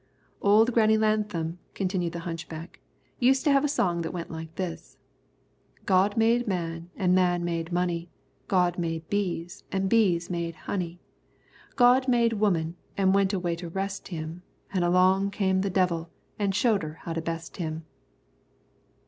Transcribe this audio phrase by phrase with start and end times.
[0.41, 2.79] "Old Granny Lanham," continued the hunchback,
[3.19, 4.97] "used to have a song that went like this:
[5.85, 8.09] "'God made man, an' man made money;
[8.47, 10.99] God made bees, an' bees made honey;
[11.75, 14.41] God made woman, an' went away to rest Him,
[14.73, 16.09] An' along come the devil,
[16.39, 17.85] an' showed her how to best Him.'"